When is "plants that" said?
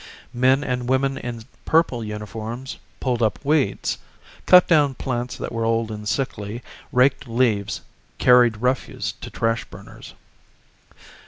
4.95-5.51